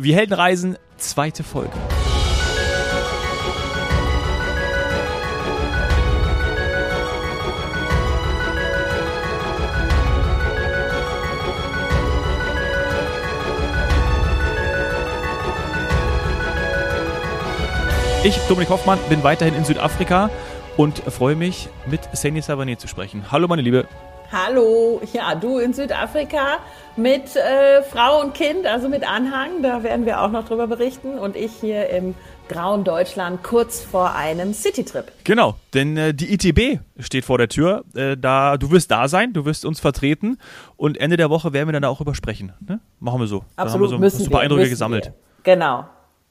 [0.00, 1.72] Wir Helden reisen, zweite Folge.
[18.22, 20.30] Ich, Dominik Hoffmann, bin weiterhin in Südafrika
[20.76, 23.32] und freue mich, mit Sandy Savanet zu sprechen.
[23.32, 23.88] Hallo, meine Liebe.
[24.30, 26.58] Hallo, ja, du in Südafrika
[26.96, 31.18] mit äh, Frau und Kind, also mit Anhang, da werden wir auch noch drüber berichten.
[31.18, 32.14] Und ich hier im
[32.46, 35.12] grauen Deutschland kurz vor einem Citytrip.
[35.24, 37.84] Genau, denn äh, die ITB steht vor der Tür.
[37.94, 40.36] Äh, da, du wirst da sein, du wirst uns vertreten
[40.76, 42.52] und Ende der Woche werden wir dann da auch übersprechen.
[42.60, 42.80] Ne?
[43.00, 43.44] Machen wir so.
[43.56, 45.06] Absolut, dann haben wir so müssen super Eindrücke gesammelt.
[45.06, 45.54] Wir.
[45.54, 45.86] Genau,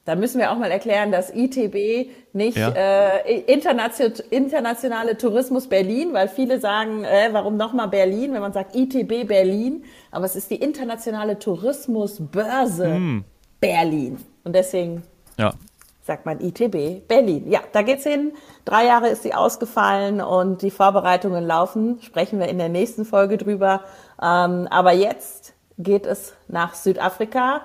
[0.08, 2.70] da müssen wir auch mal erklären, dass ITB nicht ja.
[2.70, 8.74] äh, Internation, internationale Tourismus Berlin, weil viele sagen, äh, warum nochmal Berlin, wenn man sagt
[8.74, 13.24] ITB Berlin, aber es ist die internationale Tourismusbörse hm.
[13.60, 14.16] Berlin.
[14.44, 15.02] Und deswegen
[15.36, 15.52] ja.
[16.00, 17.50] sagt man ITB Berlin.
[17.50, 18.32] Ja, da geht's hin.
[18.64, 21.98] Drei Jahre ist sie ausgefallen und die Vorbereitungen laufen.
[22.00, 23.82] Sprechen wir in der nächsten Folge drüber.
[24.22, 27.60] Ähm, aber jetzt geht es nach Südafrika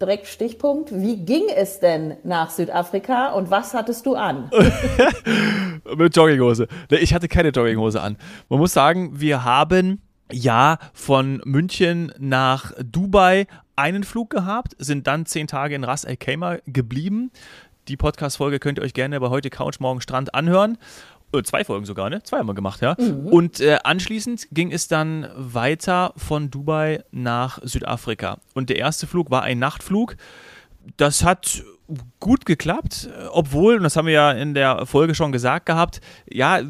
[0.00, 0.92] direkt Stichpunkt.
[0.92, 4.50] Wie ging es denn nach Südafrika und was hattest du an?
[5.96, 6.68] Mit Jogginghose.
[6.90, 8.16] Ich hatte keine Jogginghose an.
[8.48, 15.26] Man muss sagen, wir haben ja von München nach Dubai einen Flug gehabt, sind dann
[15.26, 17.30] zehn Tage in Ras Al Khaimah geblieben.
[17.88, 20.76] Die Podcast-Folge könnt ihr euch gerne bei heute Couch, morgen Strand anhören.
[21.32, 22.22] Äh, zwei Folgen sogar, ne?
[22.22, 22.96] Zwei haben wir gemacht, ja.
[22.98, 23.26] Mhm.
[23.26, 28.38] Und äh, anschließend ging es dann weiter von Dubai nach Südafrika.
[28.54, 30.16] Und der erste Flug war ein Nachtflug.
[30.96, 31.64] Das hat
[32.20, 36.60] gut geklappt, obwohl, und das haben wir ja in der Folge schon gesagt gehabt, ja,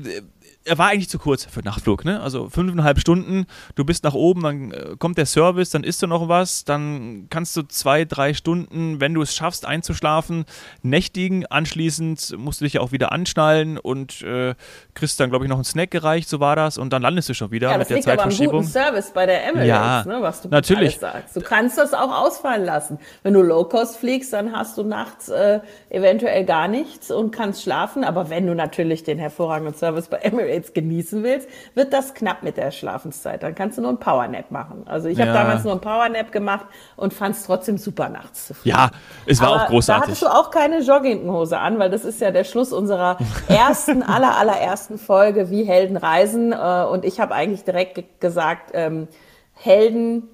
[0.67, 2.21] er war eigentlich zu kurz für Nachtflug, ne?
[2.21, 6.07] Also fünfeinhalb Stunden, du bist nach oben, dann äh, kommt der Service, dann isst du
[6.07, 10.45] noch was, dann kannst du zwei, drei Stunden, wenn du es schaffst, einzuschlafen,
[10.83, 11.47] nächtigen.
[11.47, 14.55] Anschließend musst du dich ja auch wieder anschnallen und äh,
[14.95, 17.35] kriegst dann, glaube ich, noch einen Snack gereicht, so war das, und dann landest du
[17.35, 18.49] schon wieder ja, mit der liegt Zeitverschiebung.
[18.49, 21.37] Aber am guten Service bei der Emirates, ja, ne, was du natürlich sagst.
[21.37, 22.99] Du kannst das auch ausfallen lassen.
[23.23, 25.61] Wenn du Low-Cost fliegst, dann hast du nachts äh,
[25.91, 30.56] eventuell gar nichts und kannst schlafen, aber wenn du natürlich den hervorragenden Service bei Emirates
[30.57, 33.43] jetzt genießen willst, wird das knapp mit der Schlafenszeit.
[33.43, 34.83] Dann kannst du nur ein Powernap machen.
[34.87, 35.35] Also ich habe ja.
[35.35, 38.77] damals nur ein Powernap gemacht und fand es trotzdem super nachts zu fliegen.
[38.77, 38.91] Ja,
[39.27, 40.03] es war Aber auch großartig.
[40.03, 43.19] Da hattest du auch keine Jogginghose an, weil das ist ja der Schluss unserer
[43.49, 46.53] ersten, aller, allerersten Folge, wie Helden reisen.
[46.53, 49.09] Äh, und ich habe eigentlich direkt gesagt, ähm,
[49.55, 50.29] Helden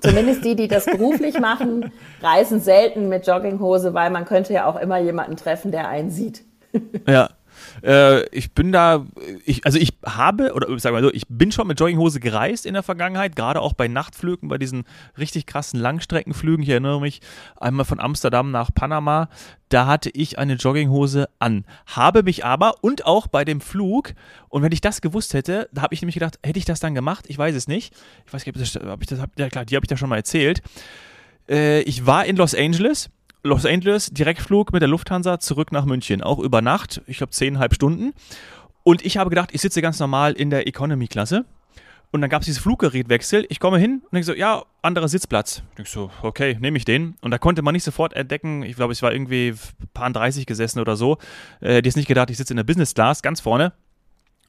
[0.00, 1.92] Zumindest die, die das beruflich machen,
[2.22, 6.42] reisen selten mit Jogginghose, weil man könnte ja auch immer jemanden treffen, der einen sieht.
[7.06, 7.30] Ja,
[7.82, 9.06] äh, ich bin da,
[9.44, 12.74] ich, also ich habe, oder sagen wir so, ich bin schon mit Jogginghose gereist in
[12.74, 14.84] der Vergangenheit, gerade auch bei Nachtflügen, bei diesen
[15.18, 16.62] richtig krassen Langstreckenflügen.
[16.62, 17.20] Ich erinnere mich
[17.56, 19.28] einmal von Amsterdam nach Panama,
[19.68, 21.64] da hatte ich eine Jogginghose an.
[21.86, 24.14] Habe mich aber und auch bei dem Flug,
[24.48, 26.94] und wenn ich das gewusst hätte, da habe ich nämlich gedacht, hätte ich das dann
[26.94, 27.26] gemacht?
[27.28, 27.94] Ich weiß es nicht.
[28.26, 30.08] Ich weiß nicht, ob, das, ob ich das, ja klar, die habe ich da schon
[30.08, 30.60] mal erzählt.
[31.48, 33.10] Äh, ich war in Los Angeles
[33.42, 37.74] Los Angeles, Direktflug mit der Lufthansa zurück nach München, auch über Nacht, ich glaube zehnhalb
[37.74, 38.12] Stunden.
[38.82, 41.46] Und ich habe gedacht, ich sitze ganz normal in der Economy-Klasse.
[42.12, 43.46] Und dann gab es dieses Fluggerätwechsel.
[43.48, 45.62] Ich komme hin und denke so, ja, anderer Sitzplatz.
[45.70, 47.14] Ich denke so, okay, nehme ich den.
[47.20, 49.54] Und da konnte man nicht sofort entdecken, ich glaube, ich war irgendwie
[49.94, 51.18] paar 30 gesessen oder so.
[51.60, 53.72] Äh, hätte jetzt nicht gedacht, ich sitze in der Business Class, ganz vorne.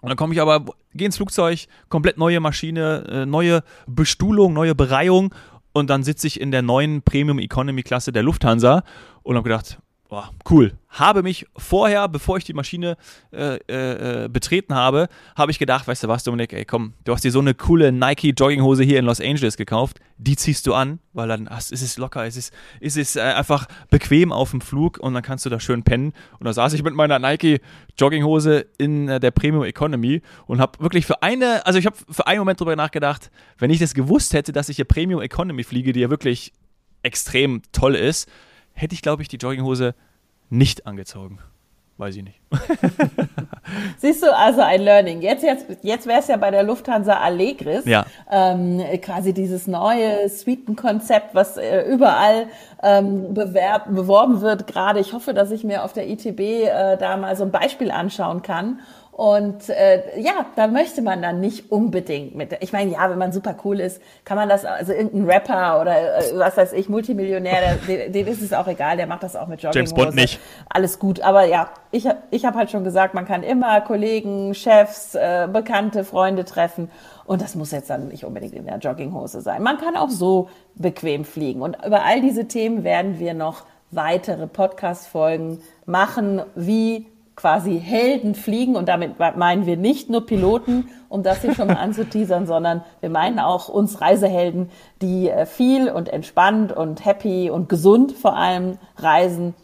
[0.02, 0.66] Und dann komme ich aber,
[0.96, 5.34] gehe ins Flugzeug, komplett neue Maschine, äh, neue Bestuhlung, neue Bereihung
[5.74, 8.84] und dann sitze ich in der neuen Premium Economy Klasse der Lufthansa
[9.24, 9.80] und habe gedacht,
[10.12, 10.74] boah, cool.
[10.90, 12.98] Habe mich vorher, bevor ich die Maschine
[13.32, 15.08] äh, äh, äh, betreten habe,
[15.38, 17.94] habe ich gedacht, weißt du was, Dominik, ey, komm, du hast dir so eine coole
[17.94, 21.72] Nike Jogginghose hier in Los Angeles gekauft, die ziehst du an, weil dann ach, ist
[21.72, 25.46] es locker, es ist, es ist äh, einfach bequem auf dem Flug und dann kannst
[25.46, 26.12] du da schön pennen.
[26.40, 27.62] Und da saß ich mit meiner Nike
[27.98, 32.28] Jogginghose in äh, der Premium Economy und habe wirklich für eine, also ich habe für
[32.28, 35.94] einen Moment drüber nachgedacht, wenn ich das gewusst hätte, dass ich hier Premium Economy fliege,
[35.94, 36.52] die ja wirklich
[37.02, 38.30] extrem toll ist,
[38.82, 39.96] hätte ich, glaube ich, die Jogginghose
[40.50, 41.40] nicht angezogen.
[41.98, 42.42] Weiß ich nicht.
[43.98, 45.22] Siehst du, also ein Learning.
[45.22, 48.06] Jetzt, jetzt, jetzt wäre es ja bei der Lufthansa Allegris, ja.
[48.32, 52.48] ähm, quasi dieses neue Suitenkonzept, was äh, überall
[52.82, 54.66] ähm, bewerb, beworben wird.
[54.66, 57.92] Gerade ich hoffe, dass ich mir auf der ITB äh, da mal so ein Beispiel
[57.92, 58.80] anschauen kann
[59.12, 62.58] Und äh, ja, da möchte man dann nicht unbedingt mit.
[62.62, 66.18] Ich meine, ja, wenn man super cool ist, kann man das, also irgendein Rapper oder
[66.18, 69.48] äh, was weiß ich, Multimillionär, dem, dem ist es auch egal, der macht das auch
[69.48, 69.78] mit Jogginghose.
[69.78, 70.40] James Bond nicht.
[70.70, 75.14] Alles gut, aber ja, ich, ich habe halt schon gesagt, man kann immer Kollegen, Chefs,
[75.16, 76.90] äh, Bekannte, Freunde treffen.
[77.26, 79.62] Und das muss jetzt dann nicht unbedingt in der Jogginghose sein.
[79.62, 81.62] Man kann auch so bequem fliegen.
[81.62, 87.08] Und über all diese Themen werden wir noch weitere Podcast-Folgen machen, wie
[87.42, 91.78] quasi Helden fliegen und damit meinen wir nicht nur Piloten, um das hier schon mal
[91.78, 94.70] anzuteasern, sondern wir meinen auch uns Reisehelden,
[95.02, 99.56] die äh, viel und entspannt und happy und gesund vor allem reisen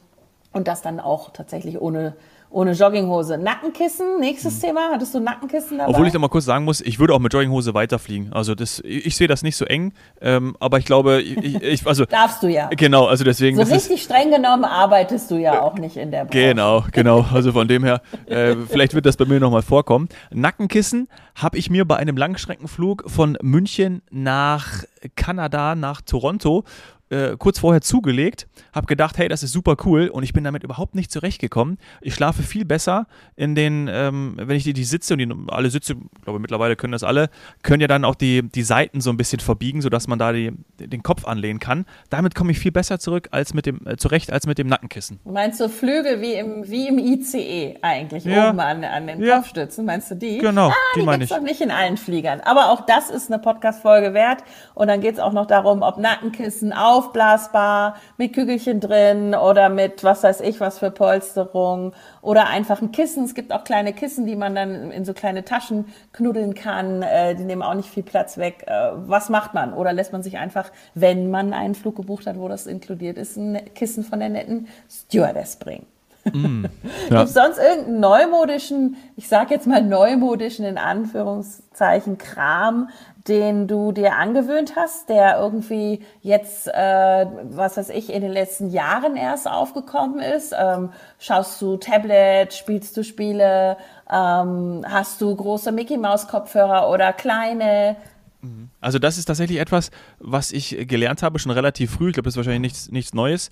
[0.54, 2.16] und das dann auch tatsächlich ohne
[2.50, 3.38] ohne Jogginghose.
[3.38, 4.62] Nackenkissen, nächstes mhm.
[4.62, 4.90] Thema.
[4.92, 5.90] Hattest du Nackenkissen dabei?
[5.90, 8.32] Obwohl ich da mal kurz sagen muss, ich würde auch mit Jogginghose weiterfliegen.
[8.34, 11.88] Also das, ich, ich sehe das nicht so eng, ähm, aber ich glaube, ich, ich,
[11.88, 12.70] also darfst du ja.
[12.70, 13.58] Genau, also deswegen.
[13.58, 16.50] So richtig ist, streng genommen arbeitest du ja auch nicht in der Branche.
[16.50, 17.26] Genau, genau.
[17.34, 20.08] Also von dem her, äh, vielleicht wird das bei mir nochmal vorkommen.
[20.32, 24.84] Nackenkissen habe ich mir bei einem Langstreckenflug von München nach
[25.16, 26.64] Kanada, nach Toronto
[27.10, 30.64] äh, kurz vorher zugelegt, habe gedacht, hey, das ist super cool und ich bin damit
[30.64, 31.78] überhaupt nicht zurechtgekommen.
[32.02, 35.70] Ich schlafe viel besser in den, ähm, wenn ich die, die Sitze und die, alle
[35.70, 37.30] Sitze, ich glaube mittlerweile können das alle,
[37.64, 40.52] können ja dann auch die, die Seiten so ein bisschen verbiegen, sodass man da die,
[40.80, 41.86] den Kopf anlehnen kann.
[42.10, 45.20] Damit komme ich viel besser zurück als mit dem, äh, zurecht als mit dem Nackenkissen.
[45.24, 48.50] Meinst du Flügel wie im, wie im ICE eigentlich, ja.
[48.50, 49.38] oben an, an den ja.
[49.38, 50.40] Kopfstützen, meinst du die?
[50.40, 51.30] Genau, ah, die, die meine ich.
[51.30, 52.42] doch nicht in allen Fliegern.
[52.42, 54.44] Aber auch das ist eine Podcast-Folge wert
[54.74, 59.70] und dann geht es auch noch darum, ob Nackenkissen auch aufblasbar mit Kügelchen drin oder
[59.70, 63.24] mit was weiß ich was für Polsterung oder einfach ein Kissen.
[63.24, 67.04] Es gibt auch kleine Kissen, die man dann in so kleine Taschen knuddeln kann.
[67.04, 68.64] Äh, die nehmen auch nicht viel Platz weg.
[68.66, 69.74] Äh, was macht man?
[69.74, 73.38] Oder lässt man sich einfach, wenn man einen Flug gebucht hat, wo das inkludiert ist,
[73.38, 75.86] ein Kissen von der netten Stewardess bringen?
[76.34, 76.66] Mm,
[77.10, 77.20] ja.
[77.20, 82.90] Gibt sonst irgendeinen neumodischen, ich sag jetzt mal neumodischen in Anführungszeichen Kram,
[83.28, 88.70] den du dir angewöhnt hast, der irgendwie jetzt, äh, was weiß ich, in den letzten
[88.70, 90.54] Jahren erst aufgekommen ist?
[90.58, 90.90] Ähm,
[91.20, 93.78] schaust du Tablet, spielst du Spiele,
[94.12, 97.98] ähm, hast du große Mickey Maus Kopfhörer oder kleine?
[98.42, 98.70] Mhm.
[98.80, 102.10] Also das ist tatsächlich etwas, was ich gelernt habe schon relativ früh.
[102.10, 103.50] Ich glaube, das ist wahrscheinlich nichts, nichts Neues.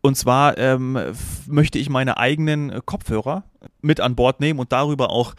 [0.00, 0.98] Und zwar ähm,
[1.46, 3.42] möchte ich meine eigenen Kopfhörer
[3.80, 5.34] mit an Bord nehmen und darüber auch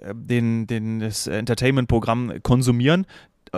[0.00, 3.06] äh, den, den, das Entertainment-Programm konsumieren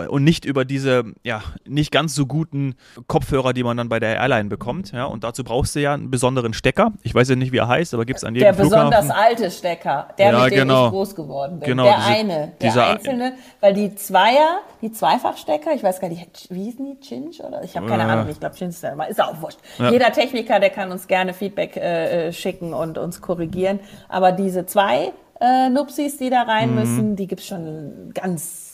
[0.05, 2.75] und nicht über diese ja nicht ganz so guten
[3.07, 4.91] Kopfhörer, die man dann bei der Airline bekommt.
[4.91, 6.93] Ja, und dazu brauchst du ja einen besonderen Stecker.
[7.03, 8.89] Ich weiß ja nicht, wie er heißt, aber gibt es an jedem Der Flughafen.
[8.89, 10.85] besonders alte Stecker, der ja, mit dem genau.
[10.85, 11.69] ich groß geworden bin.
[11.69, 16.09] Genau, der diese, eine, der dieser, einzelne, weil die Zweier, die Zweifachstecker, ich weiß gar
[16.09, 17.63] nicht, wie hießen die, Chinch oder?
[17.63, 19.59] Ich habe keine äh, Ahnung, ich glaube Chinch ist ja ist auch wurscht.
[19.77, 19.91] Ja.
[19.91, 23.79] Jeder Techniker, der kann uns gerne Feedback äh, äh, schicken und uns korrigieren.
[24.09, 26.75] Aber diese zwei äh, Nupsis, die da rein mhm.
[26.75, 28.66] müssen, die gibt's schon ganz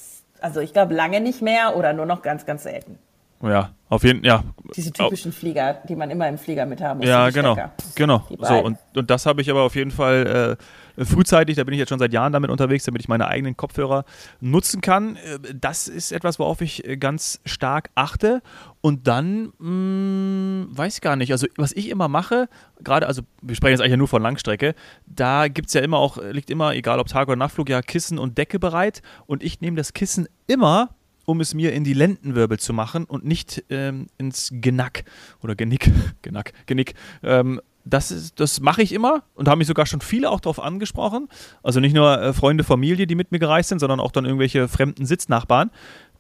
[0.44, 3.00] also ich glaube lange nicht mehr oder nur noch ganz, ganz selten.
[3.44, 4.44] Ja, auf jeden Fall, ja.
[4.75, 7.07] Diese typischen Flieger, die man immer im Flieger mit haben muss.
[7.07, 7.57] Ja, genau,
[7.94, 8.25] genau.
[8.40, 10.57] So, und, und das habe ich aber auf jeden Fall
[10.98, 13.57] äh, frühzeitig, da bin ich jetzt schon seit Jahren damit unterwegs, damit ich meine eigenen
[13.57, 14.06] Kopfhörer
[14.40, 15.18] nutzen kann.
[15.18, 18.42] Äh, das ist etwas, worauf ich äh, ganz stark achte.
[18.80, 22.48] Und dann, mh, hm, weiß ich gar nicht, also was ich immer mache,
[22.81, 24.74] gerade, also wir sprechen jetzt eigentlich nur von Langstrecke,
[25.06, 28.18] da gibt es ja immer auch, liegt immer, egal ob Tag- oder Nachtflug, ja Kissen
[28.18, 29.01] und Decke bereit.
[29.25, 33.25] Und ich nehme das Kissen immer um es mir in die Lendenwirbel zu machen und
[33.25, 35.05] nicht ähm, ins Genack
[35.41, 35.91] oder Genick,
[36.21, 36.93] Genack, Genick.
[37.21, 41.27] Ähm, das, das mache ich immer und haben mich sogar schon viele auch darauf angesprochen.
[41.63, 44.67] Also nicht nur äh, Freunde, Familie, die mit mir gereist sind, sondern auch dann irgendwelche
[44.67, 45.69] fremden Sitznachbarn.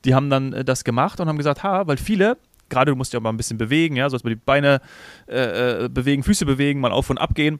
[0.03, 2.37] Die haben dann äh, das gemacht und haben gesagt, ha, weil viele,
[2.69, 4.81] gerade du musst ja mal ein bisschen bewegen, ja, so dass man die Beine
[5.27, 7.59] äh, äh, bewegen, Füße bewegen, mal auf und ab gehen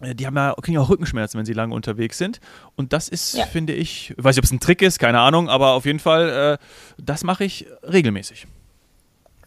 [0.00, 2.40] die haben ja, kriegen auch Rückenschmerzen, wenn sie lange unterwegs sind.
[2.74, 3.46] Und das ist, ja.
[3.46, 6.00] finde ich, ich weiß nicht, ob es ein Trick ist, keine Ahnung, aber auf jeden
[6.00, 8.46] Fall, äh, das mache ich regelmäßig.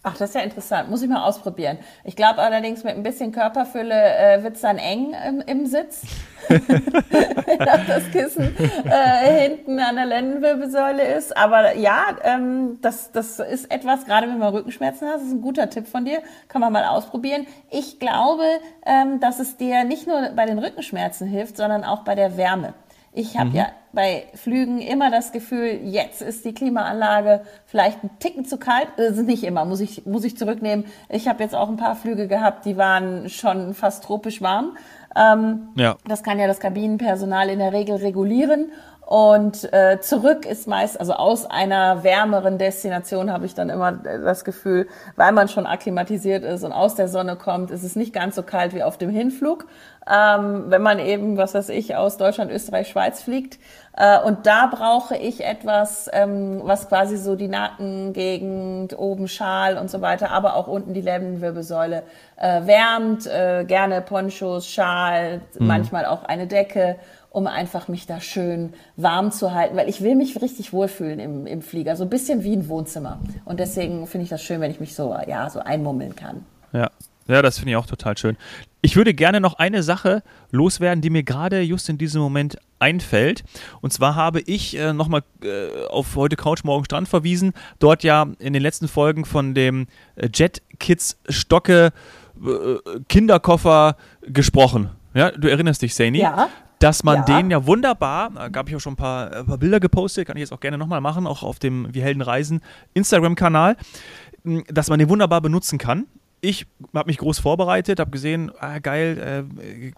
[0.09, 0.89] Ach, das ist ja interessant.
[0.89, 1.77] Muss ich mal ausprobieren.
[2.03, 6.01] Ich glaube allerdings, mit ein bisschen Körperfülle äh, wird es dann eng im, im Sitz.
[6.49, 11.37] Wenn das Kissen äh, hinten an der Lendenwirbelsäule ist.
[11.37, 15.41] Aber ja, ähm, das, das ist etwas, gerade wenn man Rückenschmerzen hat, das ist ein
[15.41, 16.21] guter Tipp von dir.
[16.47, 17.45] Kann man mal ausprobieren.
[17.69, 18.45] Ich glaube,
[18.85, 22.73] ähm, dass es dir nicht nur bei den Rückenschmerzen hilft, sondern auch bei der Wärme.
[23.19, 23.55] Ich habe mhm.
[23.55, 28.88] ja bei Flügen immer das Gefühl, jetzt ist die Klimaanlage vielleicht ein Ticken zu kalt.
[28.95, 30.85] Das ist nicht immer, muss ich, muss ich zurücknehmen.
[31.09, 34.77] Ich habe jetzt auch ein paar Flüge gehabt, die waren schon fast tropisch warm.
[35.15, 35.97] Ähm, ja.
[36.07, 38.71] Das kann ja das Kabinenpersonal in der Regel regulieren.
[39.09, 44.45] Und äh, zurück ist meist, also aus einer wärmeren Destination habe ich dann immer das
[44.45, 48.35] Gefühl, weil man schon akklimatisiert ist und aus der Sonne kommt, ist es nicht ganz
[48.35, 49.65] so kalt wie auf dem Hinflug.
[50.07, 53.57] Ähm, wenn man eben, was weiß ich, aus Deutschland, Österreich, Schweiz fliegt.
[53.97, 59.89] Äh, und da brauche ich etwas, ähm, was quasi so die Nackengegend, oben Schal und
[59.89, 62.03] so weiter, aber auch unten die Lendenwirbelsäule
[62.37, 63.25] äh, wärmt.
[63.25, 65.67] Äh, gerne Ponchos, Schal, mhm.
[65.67, 66.97] manchmal auch eine Decke
[67.29, 71.45] um einfach mich da schön warm zu halten, weil ich will mich richtig wohlfühlen im,
[71.45, 73.19] im Flieger, so ein bisschen wie ein Wohnzimmer.
[73.45, 76.45] Und deswegen finde ich das schön, wenn ich mich so, ja, so einmummeln kann.
[76.74, 76.89] Ja.
[77.27, 78.38] Ja, das finde ich auch total schön.
[78.81, 83.43] Ich würde gerne noch eine Sache loswerden, die mir gerade just in diesem Moment einfällt.
[83.81, 87.53] Und zwar habe ich äh, nochmal äh, auf heute Couch Morgen Strand verwiesen.
[87.77, 91.91] Dort ja in den letzten Folgen von dem äh, Jet Kids Stocke
[92.43, 94.89] äh, Kinderkoffer gesprochen.
[95.13, 96.21] Ja, du erinnerst dich, Saini?
[96.21, 97.24] Ja dass man ja.
[97.24, 100.38] den ja wunderbar, da gab ich auch schon ein paar, ein paar Bilder gepostet, kann
[100.38, 102.62] ich jetzt auch gerne nochmal machen, auch auf dem Wir Helden Reisen
[102.93, 103.75] Instagram-Kanal,
[104.69, 106.07] dass man den wunderbar benutzen kann.
[106.41, 109.43] Ich habe mich groß vorbereitet, habe gesehen, ah, geil,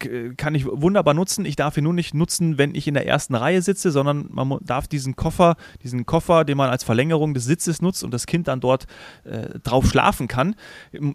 [0.04, 1.46] äh, kann ich wunderbar nutzen.
[1.46, 4.58] Ich darf ihn nur nicht nutzen, wenn ich in der ersten Reihe sitze, sondern man
[4.62, 8.48] darf diesen Koffer, diesen Koffer, den man als Verlängerung des Sitzes nutzt und das Kind
[8.48, 8.88] dann dort
[9.24, 10.56] äh, drauf schlafen kann,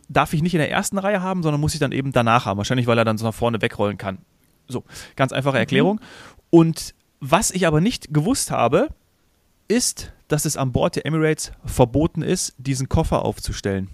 [0.08, 2.58] darf ich nicht in der ersten Reihe haben, sondern muss ich dann eben danach haben.
[2.58, 4.18] Wahrscheinlich, weil er dann so nach vorne wegrollen kann.
[4.68, 4.84] So,
[5.16, 5.60] ganz einfache mhm.
[5.60, 5.96] Erklärung.
[5.96, 6.00] Mhm.
[6.50, 8.88] Und was ich aber nicht gewusst habe,
[9.68, 13.88] ist, dass es an Bord der Emirates verboten ist, diesen Koffer aufzustellen.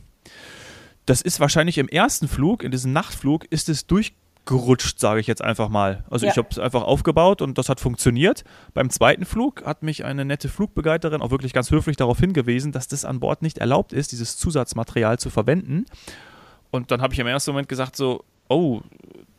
[1.06, 5.42] Das ist wahrscheinlich im ersten Flug, in diesem Nachtflug, ist es durchgerutscht, sage ich jetzt
[5.42, 6.04] einfach mal.
[6.10, 6.32] Also ja.
[6.32, 8.44] ich habe es einfach aufgebaut und das hat funktioniert.
[8.72, 12.88] Beim zweiten Flug hat mich eine nette Flugbegleiterin auch wirklich ganz höflich darauf hingewiesen, dass
[12.88, 15.86] das an Bord nicht erlaubt ist, dieses Zusatzmaterial zu verwenden.
[16.70, 18.80] Und dann habe ich im ersten Moment gesagt so, oh,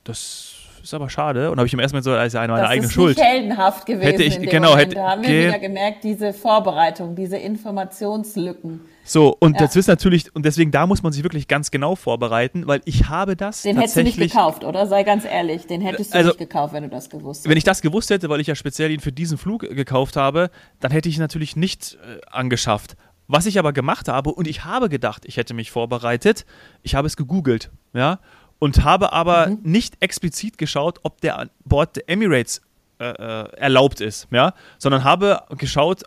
[0.03, 1.49] das ist aber schade.
[1.49, 3.17] Und habe ich im ersten Moment so, als eine meine eigene Schuld.
[3.17, 4.05] Das ist heldenhaft gewesen.
[4.05, 4.87] Hätte ich, genau, Moment.
[4.87, 8.81] hätte, da haben wir wieder gemerkt, diese Vorbereitung, diese Informationslücken.
[9.05, 9.65] So, und ja.
[9.65, 13.09] das ist natürlich, und deswegen da muss man sich wirklich ganz genau vorbereiten, weil ich
[13.09, 13.63] habe das.
[13.63, 14.87] Den hättest du nicht gekauft, oder?
[14.87, 17.49] Sei ganz ehrlich, den hättest du also, nicht gekauft, wenn du das gewusst hättest.
[17.49, 20.49] Wenn ich das gewusst hätte, weil ich ja speziell ihn für diesen Flug gekauft habe,
[20.79, 22.95] dann hätte ich ihn natürlich nicht äh, angeschafft.
[23.27, 26.45] Was ich aber gemacht habe, und ich habe gedacht, ich hätte mich vorbereitet,
[26.81, 28.19] ich habe es gegoogelt, ja,
[28.63, 29.59] und habe aber mhm.
[29.63, 32.61] nicht explizit geschaut, ob der an Bord der Emirates
[32.97, 36.03] äh, äh, erlaubt ist, ja, sondern habe geschaut,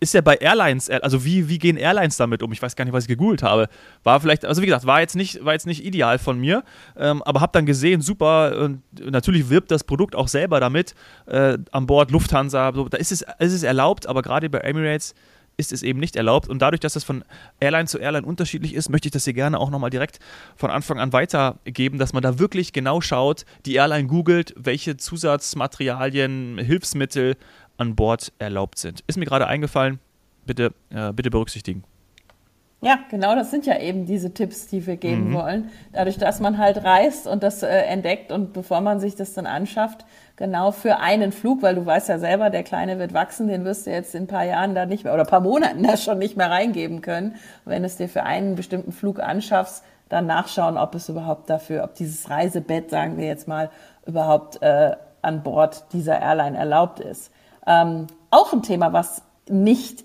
[0.00, 2.50] ist er bei Airlines, also wie, wie gehen Airlines damit um?
[2.50, 3.68] Ich weiß gar nicht, was ich gegoogelt habe.
[4.02, 6.64] War vielleicht, also wie gesagt, war jetzt nicht, war jetzt nicht ideal von mir,
[6.96, 10.96] ähm, aber habe dann gesehen, super, und natürlich wirbt das Produkt auch selber damit,
[11.26, 15.14] äh, an Bord Lufthansa, so, da ist es, ist es erlaubt, aber gerade bei Emirates
[15.60, 16.48] ist es eben nicht erlaubt.
[16.48, 17.24] Und dadurch, dass das von
[17.60, 20.18] Airline zu Airline unterschiedlich ist, möchte ich das hier gerne auch nochmal direkt
[20.56, 26.58] von Anfang an weitergeben, dass man da wirklich genau schaut, die Airline googelt, welche Zusatzmaterialien,
[26.58, 27.36] Hilfsmittel
[27.76, 29.04] an Bord erlaubt sind.
[29.06, 30.00] Ist mir gerade eingefallen,
[30.46, 31.84] bitte, äh, bitte berücksichtigen.
[32.82, 35.34] Ja, genau, das sind ja eben diese Tipps, die wir geben mhm.
[35.34, 35.70] wollen.
[35.92, 39.44] Dadurch, dass man halt reist und das äh, entdeckt und bevor man sich das dann
[39.44, 40.06] anschafft,
[40.36, 43.86] genau für einen Flug, weil du weißt ja selber, der Kleine wird wachsen, den wirst
[43.86, 46.18] du jetzt in ein paar Jahren da nicht mehr oder ein paar Monaten da schon
[46.18, 47.34] nicht mehr reingeben können.
[47.66, 51.84] wenn du es dir für einen bestimmten Flug anschaffst, dann nachschauen, ob es überhaupt dafür,
[51.84, 53.70] ob dieses Reisebett, sagen wir jetzt mal,
[54.06, 57.30] überhaupt äh, an Bord dieser Airline erlaubt ist.
[57.66, 60.04] Ähm, auch ein Thema, was nicht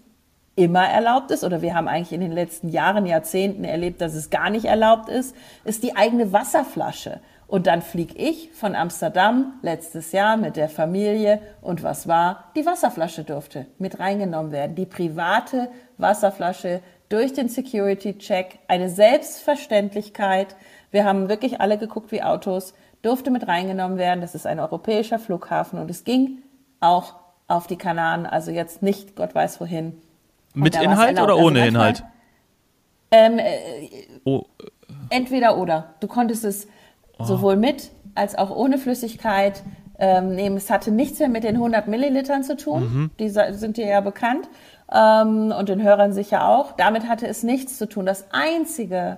[0.56, 4.30] immer erlaubt ist, oder wir haben eigentlich in den letzten Jahren, Jahrzehnten erlebt, dass es
[4.30, 5.36] gar nicht erlaubt ist,
[5.66, 7.20] ist die eigene Wasserflasche.
[7.48, 12.46] Und dann flieg ich von Amsterdam letztes Jahr mit der Familie und was war?
[12.56, 14.76] Die Wasserflasche durfte mit reingenommen werden.
[14.76, 18.60] Die private Wasserflasche durch den Security Check.
[18.68, 20.56] Eine Selbstverständlichkeit.
[20.90, 22.74] Wir haben wirklich alle geguckt wie Autos.
[23.04, 24.22] Durfte mit reingenommen werden.
[24.22, 26.40] Das ist ein europäischer Flughafen und es ging
[26.80, 27.14] auch
[27.48, 28.26] auf die Kanaren.
[28.26, 30.02] Also jetzt nicht Gott weiß wohin
[30.56, 32.04] mit Inhalt oder ohne also Inhalt?
[33.12, 33.90] Ähm, äh,
[34.24, 34.44] oh.
[35.10, 35.96] Entweder oder.
[36.00, 36.68] Du konntest es
[37.18, 37.24] oh.
[37.24, 39.64] sowohl mit als auch ohne Flüssigkeit
[40.00, 40.58] ähm, nehmen.
[40.58, 42.82] Es hatte nichts mehr mit den 100 Millilitern zu tun.
[42.82, 43.12] Mhm.
[43.20, 44.48] Die sind dir ja bekannt.
[44.92, 46.74] Ähm, und den Hörern sicher auch.
[46.74, 48.06] Damit hatte es nichts zu tun.
[48.06, 49.18] Das Einzige,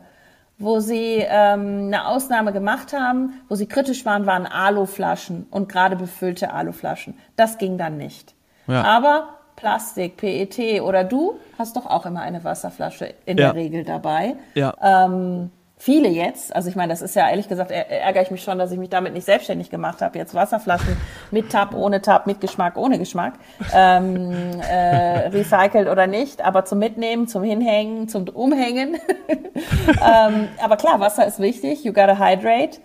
[0.58, 5.96] wo sie ähm, eine Ausnahme gemacht haben, wo sie kritisch waren, waren Aluflaschen und gerade
[5.96, 7.18] befüllte Aluflaschen.
[7.36, 8.34] Das ging dann nicht.
[8.68, 8.84] Ja.
[8.84, 13.52] Aber Plastik, PET oder du hast doch auch immer eine Wasserflasche in ja.
[13.52, 14.36] der Regel dabei.
[14.54, 14.74] Ja.
[14.82, 18.60] Ähm, viele jetzt, also ich meine, das ist ja ehrlich gesagt, ärgere ich mich schon,
[18.60, 20.18] dass ich mich damit nicht selbstständig gemacht habe.
[20.18, 20.96] Jetzt Wasserflaschen
[21.32, 23.34] mit Tab, ohne Tab, mit Geschmack, ohne Geschmack,
[23.74, 28.98] ähm, äh, recycelt oder nicht, aber zum Mitnehmen, zum Hinhängen, zum Umhängen.
[29.28, 32.80] ähm, aber klar, Wasser ist wichtig, you gotta hydrate.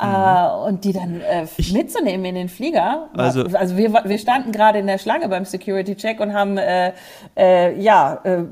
[0.00, 0.06] Mhm.
[0.06, 3.08] Uh, und die dann äh, ich, mitzunehmen in den Flieger.
[3.16, 6.92] Also, also wir, wir standen gerade in der Schlange beim Security-Check und haben äh,
[7.34, 8.44] äh, ja äh,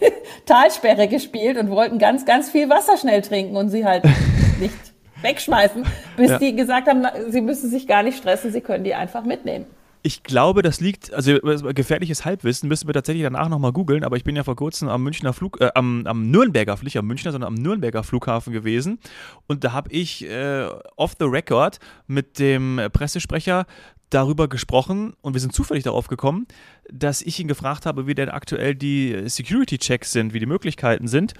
[0.46, 4.04] Talsperre gespielt und wollten ganz, ganz viel Wasser schnell trinken und sie halt
[4.58, 4.74] nicht
[5.22, 5.84] wegschmeißen,
[6.16, 6.38] bis ja.
[6.38, 9.66] die gesagt haben, sie müssen sich gar nicht stressen, sie können die einfach mitnehmen.
[10.06, 14.24] Ich glaube, das liegt, also gefährliches Halbwissen müssen wir tatsächlich danach nochmal googeln, aber ich
[14.24, 17.48] bin ja vor kurzem am Münchner Flug, äh, am, am Nürnberger, nicht am Münchner, sondern
[17.48, 18.98] am Nürnberger Flughafen gewesen.
[19.46, 23.64] Und da habe ich äh, off the record mit dem Pressesprecher
[24.10, 26.46] darüber gesprochen und wir sind zufällig darauf gekommen,
[26.90, 31.34] dass ich ihn gefragt habe, wie denn aktuell die Security-Checks sind, wie die Möglichkeiten sind.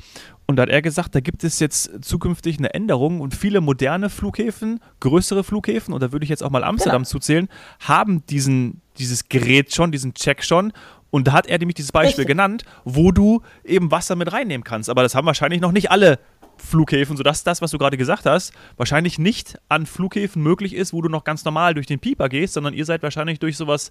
[0.46, 4.10] Und da hat er gesagt, da gibt es jetzt zukünftig eine Änderung und viele moderne
[4.10, 7.10] Flughäfen, größere Flughäfen, und da würde ich jetzt auch mal Amsterdam genau.
[7.10, 7.48] zuzählen,
[7.80, 10.72] haben diesen, dieses Gerät schon, diesen Check schon.
[11.10, 12.26] Und da hat er nämlich dieses Beispiel Richtig.
[12.26, 14.90] genannt, wo du eben Wasser mit reinnehmen kannst.
[14.90, 16.18] Aber das haben wahrscheinlich noch nicht alle
[16.58, 21.02] Flughäfen, sodass das, was du gerade gesagt hast, wahrscheinlich nicht an Flughäfen möglich ist, wo
[21.02, 23.90] du noch ganz normal durch den Pieper gehst, sondern ihr seid wahrscheinlich durch sowas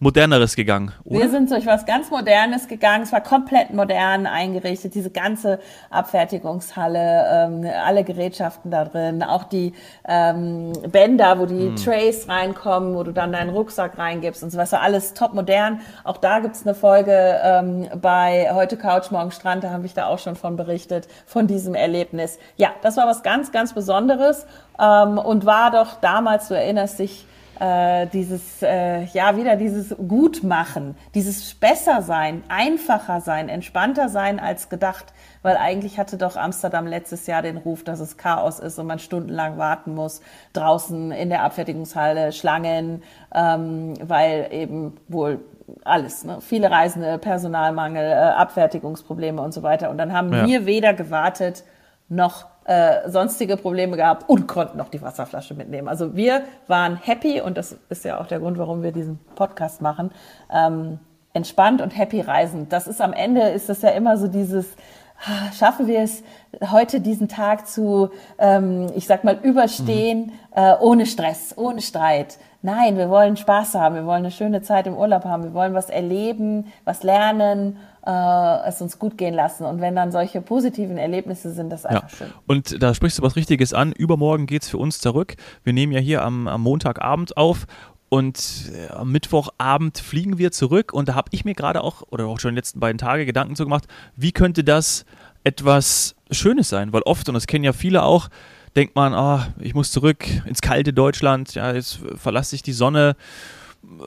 [0.00, 1.18] Moderneres gegangen, oder?
[1.18, 3.02] Wir sind durch was ganz Modernes gegangen.
[3.02, 4.94] Es war komplett modern eingerichtet.
[4.94, 5.58] Diese ganze
[5.90, 9.72] Abfertigungshalle, ähm, alle Gerätschaften da drin, auch die
[10.06, 11.76] ähm, Bänder, wo die hm.
[11.76, 14.70] Trays reinkommen, wo du dann deinen Rucksack reingibst und so was.
[14.70, 15.80] War alles top modern.
[16.04, 19.64] Auch da gibt's eine Folge ähm, bei Heute Couch, Morgen Strand.
[19.64, 22.38] Da habe ich da auch schon von berichtet, von diesem Erlebnis.
[22.56, 24.46] Ja, das war was ganz, ganz Besonderes
[24.80, 27.26] ähm, und war doch damals, du erinnerst dich,
[27.60, 34.68] äh, dieses, äh, ja, wieder dieses Gutmachen, dieses besser sein, einfacher sein, entspannter sein als
[34.68, 35.12] gedacht,
[35.42, 38.98] weil eigentlich hatte doch Amsterdam letztes Jahr den Ruf, dass es Chaos ist und man
[38.98, 40.20] stundenlang warten muss,
[40.52, 43.02] draußen in der Abfertigungshalle, Schlangen,
[43.34, 45.40] ähm, weil eben wohl
[45.84, 46.38] alles, ne?
[46.40, 49.90] viele Reisende, Personalmangel, äh, Abfertigungsprobleme und so weiter.
[49.90, 50.46] Und dann haben ja.
[50.46, 51.64] wir weder gewartet
[52.08, 55.88] noch äh, sonstige Probleme gehabt und konnten noch die Wasserflasche mitnehmen.
[55.88, 59.80] Also wir waren happy und das ist ja auch der Grund, warum wir diesen Podcast
[59.80, 60.10] machen.
[60.52, 60.98] Ähm,
[61.32, 62.68] entspannt und happy reisen.
[62.68, 64.76] Das ist am Ende ist das ja immer so dieses
[65.24, 66.22] ah, schaffen wir es
[66.70, 70.32] heute diesen Tag zu, ähm, ich sag mal, überstehen, mhm.
[70.54, 72.36] äh, ohne Stress, ohne Streit.
[72.60, 75.72] Nein, wir wollen Spaß haben, wir wollen eine schöne Zeit im Urlaub haben, wir wollen
[75.72, 79.64] was erleben, was lernen äh, es uns gut gehen lassen.
[79.64, 82.16] Und wenn dann solche positiven Erlebnisse sind, das einfach ja.
[82.16, 82.28] schön.
[82.46, 83.92] Und da sprichst du was Richtiges an.
[83.92, 85.36] Übermorgen geht es für uns zurück.
[85.62, 87.66] Wir nehmen ja hier am, am Montagabend auf.
[88.08, 92.24] Und äh, am Mittwochabend fliegen wir zurück und da habe ich mir gerade auch, oder
[92.24, 93.86] auch schon in den letzten beiden Tagen Gedanken zu gemacht,
[94.16, 95.04] wie könnte das
[95.44, 96.94] etwas Schönes sein?
[96.94, 98.30] Weil oft, und das kennen ja viele auch,
[98.76, 103.14] denkt man, oh, ich muss zurück ins kalte Deutschland, ja, jetzt verlasse ich die Sonne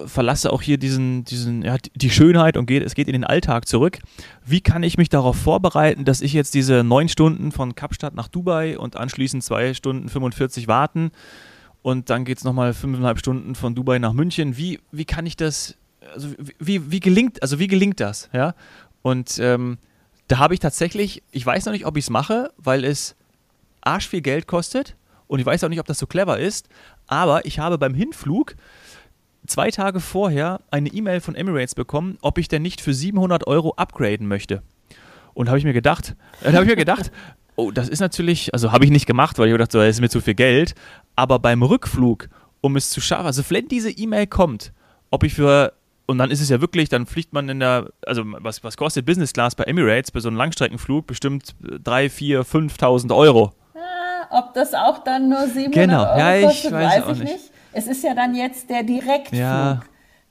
[0.05, 3.67] verlasse auch hier diesen, diesen, ja, die Schönheit und geht, es geht in den Alltag
[3.67, 3.99] zurück.
[4.45, 8.27] Wie kann ich mich darauf vorbereiten, dass ich jetzt diese neun Stunden von Kapstadt nach
[8.27, 11.11] Dubai und anschließend zwei Stunden 45 warten
[11.81, 14.57] und dann geht es nochmal fünfeinhalb Stunden von Dubai nach München.
[14.57, 15.77] Wie, wie kann ich das,
[16.13, 16.29] also
[16.59, 18.53] wie, wie gelingt, also wie gelingt das, ja?
[19.01, 19.77] Und ähm,
[20.27, 23.15] da habe ich tatsächlich, ich weiß noch nicht, ob ich es mache, weil es
[23.81, 24.95] arsch viel Geld kostet
[25.27, 26.69] und ich weiß auch nicht, ob das so clever ist,
[27.07, 28.55] aber ich habe beim Hinflug
[29.45, 33.73] zwei Tage vorher eine E-Mail von Emirates bekommen, ob ich denn nicht für 700 Euro
[33.77, 34.61] upgraden möchte.
[35.33, 37.11] Und habe ich mir gedacht, dann habe ich mir gedacht,
[37.55, 40.01] oh, das ist natürlich, also habe ich nicht gemacht, weil ich gedacht, so, das ist
[40.01, 40.75] mir zu viel Geld.
[41.15, 42.29] Aber beim Rückflug,
[42.61, 44.73] um es zu schaffen, also wenn diese E-Mail kommt,
[45.09, 45.73] ob ich für
[46.11, 49.05] und dann ist es ja wirklich, dann fliegt man in der, also was, was kostet
[49.05, 53.53] Business Class bei Emirates, bei so einem Langstreckenflug bestimmt 3, 4, 5.000 Euro.
[53.73, 56.03] Ja, ob das auch dann nur 700 genau.
[56.03, 57.33] Euro ja, ich kostet, weiß, weiß ich nicht.
[57.33, 57.50] nicht.
[57.73, 59.81] Es ist ja dann jetzt der Direktflug, ja.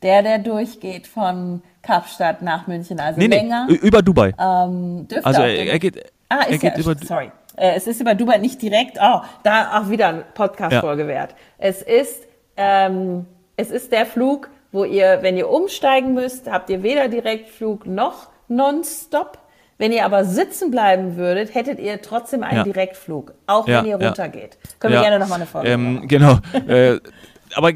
[0.03, 3.67] der, der durchgeht von Kapstadt nach München, also nee, länger.
[3.69, 4.35] Nee, über Dubai.
[4.39, 7.31] Ähm, also er, er, geht, ah, ist er ja, über sorry.
[7.57, 11.09] Äh, es ist über Dubai nicht direkt, oh, da auch wieder ein Podcast-Folge ja.
[11.09, 11.35] wert.
[11.59, 12.25] Es ist,
[12.57, 13.27] ähm,
[13.57, 18.29] es ist der Flug, wo ihr, wenn ihr umsteigen müsst, habt ihr weder Direktflug noch
[18.49, 19.39] Nonstop.
[19.79, 22.65] Wenn ihr aber sitzen bleiben würdet, hättet ihr trotzdem einen ja.
[22.65, 24.59] Direktflug, auch ja, wenn ihr runtergeht.
[24.79, 26.09] Können wir gerne nochmal eine Folge ähm, machen.
[26.09, 26.39] Genau.
[26.69, 27.01] äh,
[27.55, 27.73] aber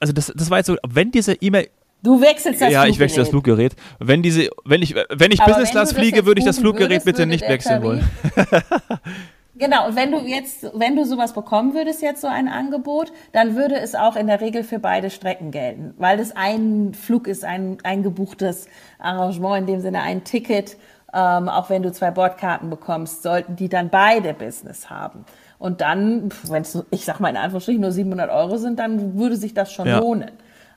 [0.00, 1.68] also das, das war jetzt so, wenn diese E-Mail
[2.04, 2.90] Du wechselst das Ja, Fluggerät.
[2.90, 3.76] ich wechsle das Fluggerät.
[3.98, 7.24] Wenn diese, wenn ich, wenn ich Business Class fliege, würde ich das Fluggerät würdest, bitte
[7.24, 8.06] nicht wechseln wollen.
[9.54, 13.56] genau, und wenn du jetzt, wenn du sowas bekommen würdest, jetzt so ein Angebot, dann
[13.56, 17.42] würde es auch in der Regel für beide Strecken gelten, weil das ein Flug ist,
[17.42, 20.76] ein, ein gebuchtes Arrangement, in dem Sinne ein Ticket,
[21.14, 25.24] ähm, auch wenn du zwei Bordkarten bekommst, sollten die dann beide Business haben.
[25.64, 29.36] Und dann, wenn es, ich sag mal in Anführungsstrichen, nur 700 Euro sind, dann würde
[29.36, 29.98] sich das schon ja.
[29.98, 30.30] lohnen.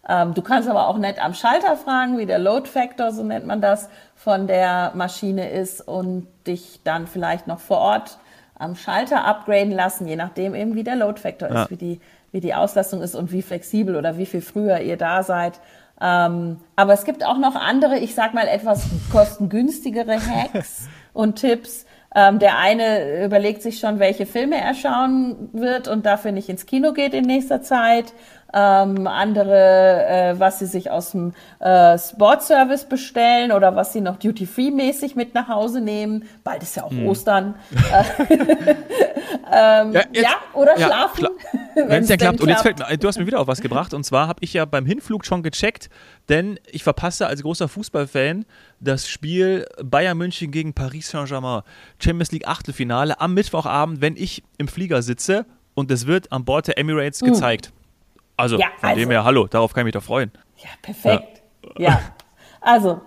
[0.08, 3.46] Ähm, du kannst aber auch nett am Schalter fragen, wie der Load Factor, so nennt
[3.46, 8.18] man das, von der Maschine ist und dich dann vielleicht noch vor Ort
[8.58, 11.64] am Schalter upgraden lassen, je nachdem eben wie der Load Factor ja.
[11.64, 12.00] ist, wie die,
[12.32, 15.60] wie die Auslastung ist und wie flexibel oder wie viel früher ihr da seid.
[16.00, 21.87] Ähm, aber es gibt auch noch andere, ich sag mal etwas kostengünstigere Hacks und Tipps.
[22.18, 26.66] Ähm, der eine überlegt sich schon, welche Filme er schauen wird und dafür nicht ins
[26.66, 28.06] Kino geht in nächster Zeit
[28.54, 34.18] ähm, andere, äh, was sie sich aus dem äh, Sportservice bestellen oder was sie noch
[34.18, 36.28] Duty-Free-mäßig mit nach Hause nehmen.
[36.44, 37.08] Bald ist ja auch hm.
[37.08, 37.56] Ostern.
[39.52, 41.28] ähm, ja, jetzt, ja, oder ja, schlafen.
[41.76, 42.42] Wenn es ja klappt.
[42.42, 43.94] Und jetzt fällt mir, du hast mir wieder auf was gebracht.
[43.94, 45.90] Und zwar habe ich ja beim Hinflug schon gecheckt,
[46.30, 48.46] denn ich verpasse als großer Fußballfan
[48.80, 51.64] das Spiel Bayern München gegen Paris Saint-Germain,
[52.00, 56.68] Champions League Achtelfinale am Mittwochabend, wenn ich im Flieger sitze und es wird an Bord
[56.68, 57.34] der Emirates hm.
[57.34, 57.72] gezeigt.
[58.38, 60.32] Also, ja, von also, dem her, hallo, darauf kann ich mich doch freuen.
[60.58, 61.42] Ja, perfekt.
[61.78, 61.90] Ja.
[61.90, 62.00] ja.
[62.62, 63.02] Also,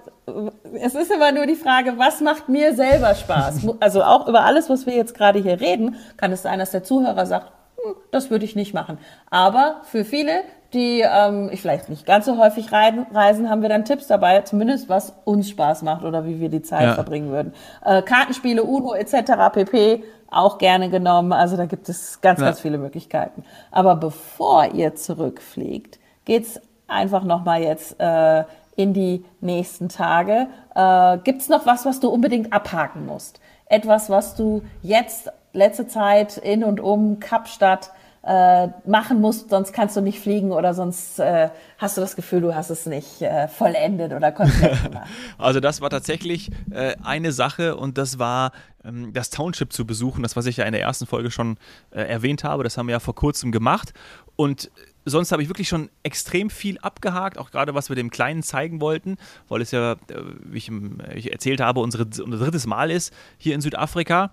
[0.75, 3.67] es ist immer nur die Frage, was macht mir selber Spaß?
[3.81, 6.83] Also auch über alles, was wir jetzt gerade hier reden, kann es sein, dass der
[6.83, 8.99] Zuhörer sagt, hm, das würde ich nicht machen.
[9.31, 13.85] Aber für viele, die ähm, ich vielleicht nicht ganz so häufig reisen, haben wir dann
[13.85, 16.95] Tipps dabei, zumindest was uns Spaß macht oder wie wir die Zeit ja.
[16.95, 17.55] verbringen würden.
[17.85, 19.33] Äh, Kartenspiele, Uno etc.
[19.53, 21.33] pp auch gerne genommen.
[21.33, 22.47] Also da gibt es ganz, ja.
[22.47, 23.45] ganz viele Möglichkeiten.
[23.71, 28.45] Aber bevor ihr zurückfliegt, geht's einfach nochmal jetzt äh,
[28.77, 30.49] in die nächsten Tage.
[30.75, 33.41] Äh, gibt's noch was, was du unbedingt abhaken musst?
[33.67, 37.91] Etwas, was du jetzt letzte Zeit in und um Kapstadt
[38.23, 42.43] äh, machen musst, sonst kannst du nicht fliegen oder sonst äh, hast du das Gefühl,
[42.43, 45.09] du hast es nicht äh, vollendet oder komplett gemacht.
[45.39, 48.53] also das war tatsächlich äh, eine Sache und das war
[48.85, 51.57] ähm, das Township zu besuchen, das was ich ja in der ersten Folge schon
[51.93, 53.95] äh, erwähnt habe, das haben wir ja vor kurzem gemacht
[54.37, 54.71] und
[55.07, 58.83] sonst habe ich wirklich schon extrem viel abgehakt, auch gerade was wir dem Kleinen zeigen
[58.83, 59.17] wollten,
[59.49, 59.97] weil es ja, äh,
[60.45, 60.71] wie ich,
[61.15, 64.33] ich erzählt habe, unsere, unser drittes Mal ist hier in Südafrika.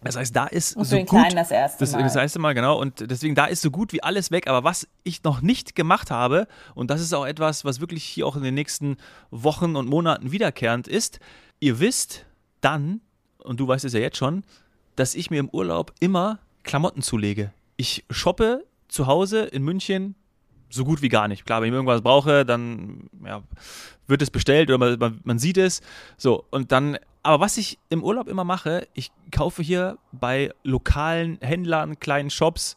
[0.00, 2.02] Das heißt, da ist und so den gut, Kleinen das erste Mal.
[2.02, 2.78] Das, das erste Mal, genau.
[2.80, 4.46] Und deswegen, da ist so gut wie alles weg.
[4.46, 8.26] Aber was ich noch nicht gemacht habe, und das ist auch etwas, was wirklich hier
[8.26, 8.96] auch in den nächsten
[9.30, 11.18] Wochen und Monaten wiederkehrend ist,
[11.58, 12.26] ihr wisst
[12.60, 13.00] dann,
[13.38, 14.44] und du weißt es ja jetzt schon,
[14.94, 17.52] dass ich mir im Urlaub immer Klamotten zulege.
[17.76, 20.14] Ich shoppe zu Hause in München
[20.70, 21.46] so gut wie gar nicht.
[21.46, 23.42] Klar, wenn ich irgendwas brauche, dann ja,
[24.06, 25.80] wird es bestellt oder man, man, sieht es.
[26.16, 31.36] So, und dann aber was ich im Urlaub immer mache, ich kaufe hier bei lokalen
[31.42, 32.74] Händlern, kleinen Shops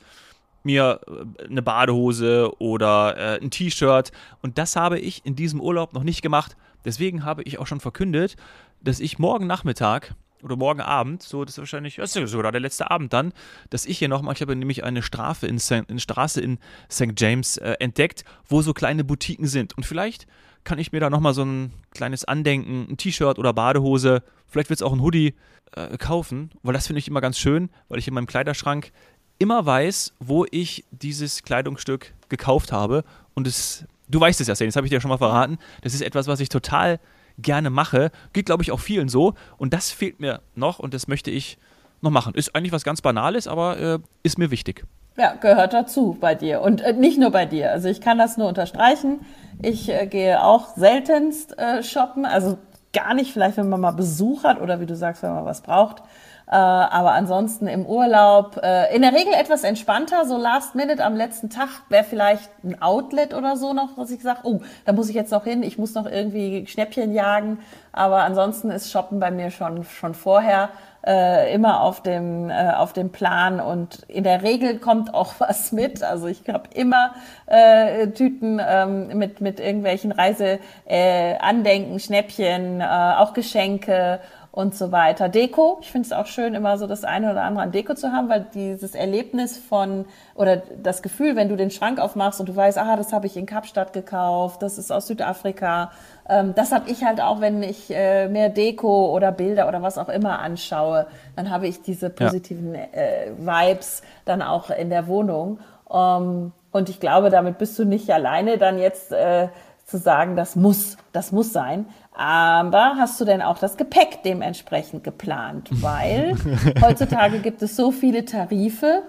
[0.63, 4.11] mir äh, eine Badehose oder äh, ein T-Shirt
[4.41, 6.57] und das habe ich in diesem Urlaub noch nicht gemacht.
[6.83, 8.35] Deswegen habe ich auch schon verkündet,
[8.81, 12.59] dass ich morgen Nachmittag oder morgen Abend, so das ist wahrscheinlich, das ist sogar der
[12.59, 13.31] letzte Abend dann,
[13.69, 16.59] dass ich hier nochmal, ich habe nämlich eine Strafe in, St., eine Straße in
[16.91, 17.13] St.
[17.15, 19.77] James äh, entdeckt, wo so kleine Boutiquen sind.
[19.77, 20.27] Und vielleicht
[20.63, 24.79] kann ich mir da nochmal so ein kleines Andenken, ein T-Shirt oder Badehose, vielleicht wird
[24.79, 25.33] es auch ein Hoodie
[25.75, 28.91] äh, kaufen, weil das finde ich immer ganz schön, weil ich in meinem Kleiderschrank
[29.39, 33.03] immer weiß, wo ich dieses Kleidungsstück gekauft habe.
[33.33, 35.57] Und es, du weißt es ja, das habe ich dir schon mal verraten.
[35.81, 36.99] Das ist etwas, was ich total
[37.39, 38.11] gerne mache.
[38.33, 39.33] Geht, glaube ich, auch vielen so.
[39.57, 41.57] Und das fehlt mir noch und das möchte ich
[42.01, 42.35] noch machen.
[42.35, 44.85] Ist eigentlich was ganz Banales, aber äh, ist mir wichtig.
[45.17, 46.61] Ja, gehört dazu bei dir.
[46.61, 47.71] Und äh, nicht nur bei dir.
[47.71, 49.21] Also ich kann das nur unterstreichen.
[49.61, 52.25] Ich äh, gehe auch seltenst äh, shoppen.
[52.25, 52.57] Also
[52.93, 55.61] gar nicht, vielleicht wenn man mal Besuch hat oder wie du sagst, wenn man was
[55.61, 56.03] braucht.
[56.47, 60.25] Äh, aber ansonsten im Urlaub äh, in der Regel etwas entspannter.
[60.25, 64.21] So Last Minute am letzten Tag wäre vielleicht ein Outlet oder so noch, was ich
[64.21, 65.63] sage, oh, da muss ich jetzt noch hin.
[65.63, 67.59] Ich muss noch irgendwie Schnäppchen jagen.
[67.93, 70.69] Aber ansonsten ist Shoppen bei mir schon schon vorher
[71.05, 75.71] äh, immer auf dem, äh, auf dem Plan und in der Regel kommt auch was
[75.71, 76.03] mit.
[76.03, 77.13] Also ich habe immer
[77.47, 82.85] äh, Tüten ähm, mit, mit irgendwelchen Reiseandenken, äh, Schnäppchen, äh,
[83.17, 84.19] auch Geschenke
[84.51, 85.29] und so weiter.
[85.29, 88.11] Deko, ich finde es auch schön, immer so das eine oder andere an Deko zu
[88.11, 92.55] haben, weil dieses Erlebnis von oder das Gefühl, wenn du den Schrank aufmachst und du
[92.55, 95.91] weißt, ah, das habe ich in Kapstadt gekauft, das ist aus Südafrika,
[96.27, 99.97] ähm, das habe ich halt auch, wenn ich äh, mehr Deko oder Bilder oder was
[99.97, 102.81] auch immer anschaue, dann habe ich diese positiven ja.
[102.91, 105.59] äh, Vibes dann auch in der Wohnung.
[105.89, 109.47] Ähm, und ich glaube, damit bist du nicht alleine, dann jetzt äh,
[109.91, 111.85] zu sagen, das muss, das muss sein.
[112.13, 115.69] Aber hast du denn auch das Gepäck dementsprechend geplant?
[115.81, 116.35] Weil
[116.81, 119.03] heutzutage gibt es so viele Tarife,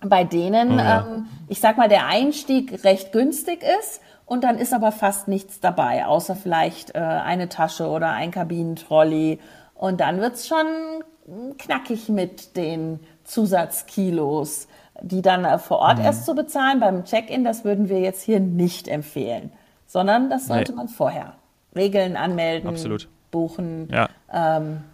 [0.00, 1.06] bei denen, oh ja.
[1.06, 5.60] ähm, ich sag mal, der Einstieg recht günstig ist und dann ist aber fast nichts
[5.60, 9.38] dabei, außer vielleicht äh, eine Tasche oder ein Kabinentrolley.
[9.74, 10.66] Und dann wird's schon
[11.58, 14.68] knackig mit den Zusatzkilos,
[15.00, 16.04] die dann äh, vor Ort mhm.
[16.04, 17.44] erst zu bezahlen beim Check-in.
[17.44, 19.52] Das würden wir jetzt hier nicht empfehlen,
[19.92, 20.76] sondern das sollte nee.
[20.76, 21.34] man vorher
[21.76, 23.08] Regeln anmelden, Absolut.
[23.30, 23.88] buchen.
[23.92, 24.08] Ja.
[24.32, 24.84] Ähm,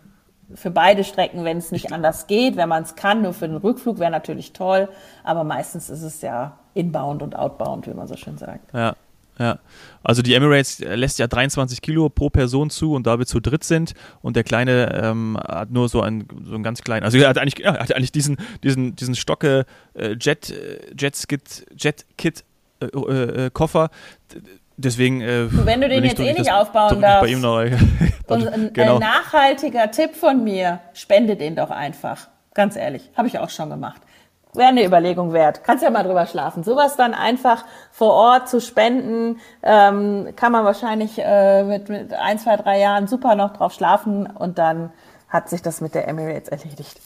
[0.55, 2.57] für beide Strecken, wenn es nicht anders geht.
[2.57, 4.89] Wenn man es kann, nur für den Rückflug wäre natürlich toll.
[5.23, 8.75] Aber meistens ist es ja inbound und outbound, wie man so schön sagt.
[8.75, 8.97] Ja.
[9.39, 9.61] Ja,
[10.03, 13.63] also die Emirates lässt ja 23 Kilo pro Person zu und da wir zu dritt
[13.63, 17.29] sind und der Kleine ähm, hat nur so einen, so einen ganz kleinen, also er
[17.29, 21.25] hat eigentlich, ja, hat eigentlich diesen, diesen, diesen Stocke äh, Jet, äh, Jet,
[21.77, 22.45] Jet Kit
[22.81, 23.91] äh, äh, Koffer,
[24.79, 25.21] deswegen.
[25.21, 27.23] Äh, wenn du den jetzt eh nicht aufbauen darfst.
[27.23, 27.59] Bei ihm noch,
[28.29, 28.95] und ein, genau.
[28.95, 32.29] ein nachhaltiger Tipp von mir: Spende den doch einfach.
[32.55, 34.01] Ganz ehrlich, habe ich auch schon gemacht.
[34.55, 35.63] Wäre eine Überlegung wert.
[35.63, 36.65] Kannst ja mal drüber schlafen.
[36.65, 42.39] Sowas dann einfach vor Ort zu spenden, ähm, kann man wahrscheinlich äh, mit, mit ein,
[42.39, 44.91] zwei, drei Jahren super noch drauf schlafen und dann
[45.29, 46.99] hat sich das mit der Emirates erledigt.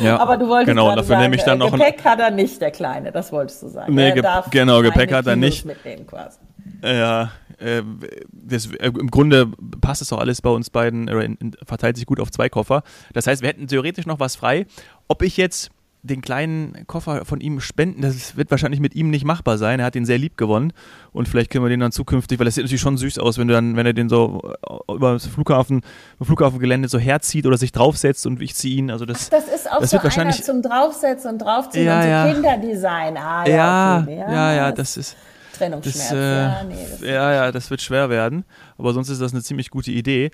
[0.00, 2.60] Ja, Aber du wolltest genau, dafür sagen, nehme ich dann noch Gepäck hat er nicht,
[2.60, 3.92] der Kleine, das wolltest du sagen.
[3.94, 5.66] Nee, ge genau, Gepäck hat er nicht.
[6.06, 6.38] Quasi.
[6.82, 7.82] Ja, äh,
[8.30, 9.46] das, äh, im Grunde
[9.80, 11.30] passt es auch alles bei uns beiden, äh,
[11.64, 12.82] verteilt sich gut auf zwei Koffer.
[13.12, 14.66] Das heißt, wir hätten theoretisch noch was frei.
[15.08, 15.70] Ob ich jetzt
[16.04, 19.78] den kleinen Koffer von ihm spenden, das wird wahrscheinlich mit ihm nicht machbar sein.
[19.78, 20.72] Er hat den sehr lieb gewonnen
[21.12, 23.46] und vielleicht können wir den dann zukünftig, weil das sieht natürlich schon süß aus, wenn
[23.46, 25.82] du dann, wenn er den so äh, über das Flughafen,
[26.20, 28.90] Flughafengelände so herzieht oder sich draufsetzt und ich ziehe ihn.
[28.90, 31.96] Also das, Ach, das ist auch das so wird wahrscheinlich zum draufsetzen und draufziehen ja,
[31.96, 32.32] und so ja.
[32.32, 33.16] Kinderdesign.
[33.16, 34.16] Ah, ja, ja, okay.
[34.18, 35.16] ja, ja, ja, das ist
[35.62, 36.10] Trennungsschmerz.
[36.10, 38.44] Das, äh, ja, nee, das ja, ja, das wird schwer werden.
[38.78, 40.30] Aber sonst ist das eine ziemlich gute Idee.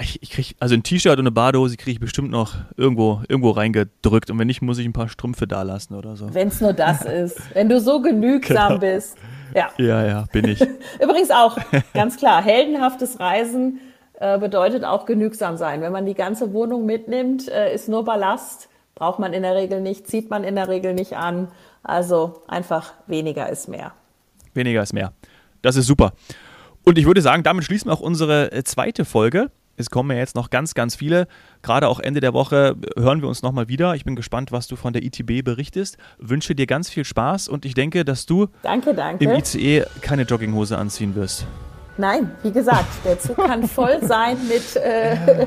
[0.00, 3.50] Ich, ich krieg, also ein T-Shirt und eine Badehose kriege ich bestimmt noch irgendwo, irgendwo
[3.50, 4.30] reingedrückt.
[4.30, 6.34] Und wenn nicht, muss ich ein paar Strümpfe da lassen oder so.
[6.34, 7.40] Wenn es nur das ist.
[7.54, 8.80] Wenn du so genügsam genau.
[8.80, 9.16] bist.
[9.54, 9.70] Ja.
[9.78, 10.60] ja, ja, bin ich.
[11.00, 11.56] Übrigens auch,
[11.94, 13.80] ganz klar, heldenhaftes Reisen
[14.20, 15.80] äh, bedeutet auch genügsam sein.
[15.80, 19.80] Wenn man die ganze Wohnung mitnimmt, äh, ist nur Ballast, braucht man in der Regel
[19.80, 21.48] nicht, zieht man in der Regel nicht an.
[21.82, 23.92] Also einfach weniger ist mehr.
[24.58, 25.12] Weniger ist mehr.
[25.62, 26.12] Das ist super.
[26.84, 29.50] Und ich würde sagen, damit schließen wir auch unsere äh, zweite Folge.
[29.76, 31.28] Es kommen ja jetzt noch ganz, ganz viele.
[31.62, 33.94] Gerade auch Ende der Woche hören wir uns nochmal wieder.
[33.94, 35.98] Ich bin gespannt, was du von der ITB berichtest.
[36.18, 39.24] Wünsche dir ganz viel Spaß und ich denke, dass du danke, danke.
[39.24, 41.46] im ICE keine Jogginghose anziehen wirst.
[41.96, 45.46] Nein, wie gesagt, der Zug kann voll sein mit äh,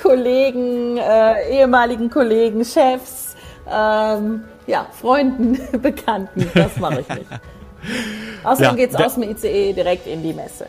[0.00, 3.34] Kollegen, äh, ehemaligen Kollegen, Chefs,
[3.68, 6.48] ähm, ja, Freunden, Bekannten.
[6.54, 7.26] Das mache ich nicht.
[8.44, 10.66] Außerdem ja, geht es aus dem ICE direkt in die Messe.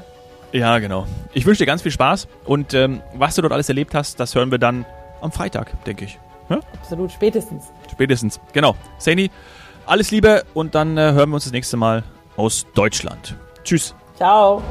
[0.52, 1.08] Ja, genau.
[1.34, 4.36] Ich wünsche dir ganz viel Spaß und ähm, was du dort alles erlebt hast, das
[4.36, 4.86] hören wir dann
[5.22, 6.20] am Freitag, denke ich.
[6.50, 6.60] Ja?
[6.80, 7.72] Absolut, spätestens.
[7.92, 8.76] Spätestens, genau.
[9.00, 9.32] Saini,
[9.86, 12.04] alles Liebe und dann äh, hören wir uns das nächste Mal
[12.38, 13.36] aus Deutschland.
[13.64, 13.96] Tschüss.
[14.16, 14.62] Ciao.